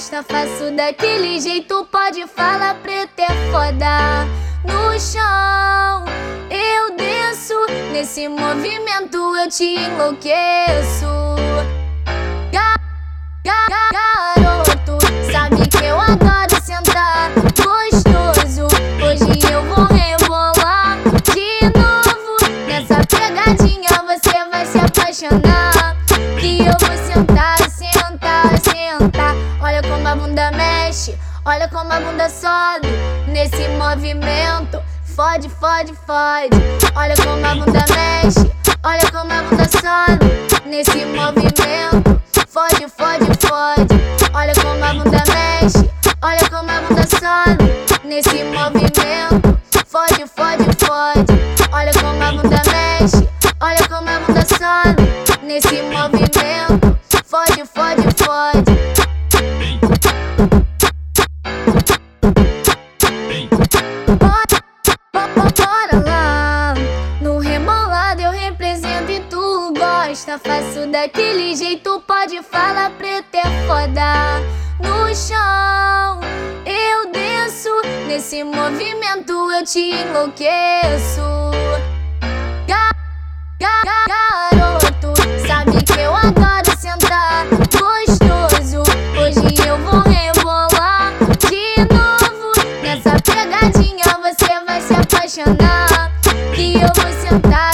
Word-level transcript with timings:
gosta, 0.00 0.22
faço 0.22 0.70
daquele 0.74 1.38
jeito. 1.38 1.86
Pode 1.92 2.26
falar, 2.28 2.74
preto 2.76 3.20
é 3.20 3.28
foda. 3.52 4.26
No 4.64 4.98
chão 4.98 6.04
eu 6.50 6.96
desço, 6.96 7.54
nesse 7.92 8.26
movimento 8.26 9.36
eu 9.36 9.48
te 9.50 9.64
enlouqueço. 9.64 11.06
Ga, 12.50 12.74
ga, 13.44 13.66
ga, 13.68 14.36
garoto, 14.36 14.98
sabe 15.30 15.68
que 15.68 15.84
eu 15.84 16.00
adoro 16.00 16.62
sentar 16.62 17.30
gostoso. 17.34 18.68
Hoje 19.04 19.52
eu 19.52 19.62
vou 19.64 19.84
rebolar 19.84 20.96
de 21.24 21.60
novo. 21.78 22.38
Nessa 22.66 23.04
pegadinha 23.06 23.90
você 24.06 24.50
vai 24.50 24.64
se 24.64 24.78
apaixonar. 24.78 25.94
Que 26.40 26.60
eu 26.60 26.74
vou 26.80 26.96
sentar, 27.06 27.49
olha 31.44 31.68
como 31.68 31.92
a 31.92 32.00
bunda 32.00 32.28
sobe. 32.28 32.88
Nesse 33.28 33.68
movimento, 33.68 34.82
fode, 35.04 35.48
fode, 35.48 35.94
fode. 36.06 36.56
Olha 36.94 37.14
como 37.16 37.46
a 37.46 37.54
bunda 37.54 37.84
mexe, 37.94 38.50
olha 38.82 39.10
como 39.10 39.32
a 39.32 39.42
bunda 39.42 39.64
sobe. 39.68 40.68
Nesse 40.68 41.04
movimento, 41.06 42.20
fode, 42.48 42.86
fode, 42.88 43.26
fode. 43.46 44.00
Olha 44.32 44.52
como 44.54 44.84
a 44.84 44.94
bunda 44.94 45.22
mexe, 45.32 45.90
olha 46.22 46.48
como 46.50 46.70
a 46.70 46.80
bunda 46.82 47.02
sobe. 47.06 47.70
Nesse 48.04 48.44
movimento, 48.44 49.39
gosta. 70.10 70.38
Faço 70.38 70.86
daquele 70.88 71.54
jeito, 71.54 72.02
pode 72.06 72.42
falar, 72.42 72.90
preto 72.98 73.36
é 73.36 73.66
foda. 73.66 74.40
No 74.80 75.14
chão 75.14 76.20
eu 76.66 77.12
desço, 77.12 77.70
nesse 78.08 78.42
movimento 78.42 79.32
eu 79.52 79.64
te 79.64 79.92
enlouqueço. 79.92 81.22
Ga, 82.66 82.90
ga, 83.60 83.82
ga, 83.84 84.06
garoto, 84.50 85.12
sabe 85.46 85.82
que 85.84 86.00
eu 86.00 86.14
adoro 86.14 86.76
sentar 86.76 87.46
gostoso. 87.46 88.82
Hoje 89.16 89.68
eu 89.68 89.78
vou 89.78 90.00
rebolar 90.00 91.12
de 91.38 91.94
novo. 91.94 92.52
Nessa 92.82 93.12
pegadinha 93.22 94.04
você 94.20 94.64
vai 94.66 94.80
se 94.80 94.94
apaixonar. 94.94 96.10
Que 96.54 96.74
eu 96.74 96.88
vou 96.96 97.12
sentar, 97.28 97.69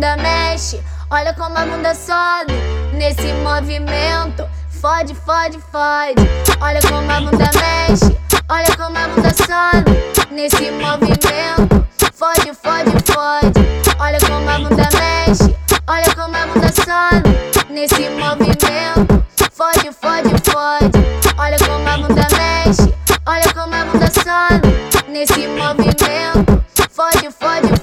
bunda 0.00 0.16
mexe, 0.16 0.80
olha 1.10 1.34
como 1.34 1.58
a 1.58 1.66
bunda 1.66 1.94
sobe. 1.94 2.54
Nesse 2.94 3.34
movimento, 3.44 4.48
fode, 4.80 5.14
fode, 5.14 5.58
fode. 5.70 6.26
Olha 6.58 6.80
como 6.80 7.12
a 7.12 7.20
bunda 7.20 7.50
mexe, 7.60 8.16
olha 8.48 8.76
como 8.78 8.96
a 8.96 9.08
bunda 9.08 9.28
sobe. 9.28 9.90
Nesse 10.30 10.70
movimento, 10.70 11.86
fode, 12.14 12.50
fode, 12.54 12.92
fode. 13.04 13.60
Olha 13.98 14.18
como 14.20 14.48
a 14.48 14.58
bunda 14.58 14.88
mexe, 14.96 15.54
olha 15.86 16.14
como 16.14 16.34
a 16.34 16.46
bunda 16.46 16.72
sobe. 16.72 17.68
Nesse 17.68 18.08
movimento, 18.08 19.22
fode, 19.52 19.92
fode, 19.92 20.30
fode. 20.50 20.98
Olha 21.36 21.58
como 21.58 21.86
a 21.86 21.96
bunda 21.98 22.26
mexe, 22.38 22.94
olha 23.26 23.52
como 23.52 23.74
a 23.74 23.84
bunda 23.84 24.06
sobe. 24.06 25.10
Nesse 25.10 25.46
movimento, 25.46 26.64
fode, 26.90 27.30
fode, 27.30 27.68
fode. 27.68 27.79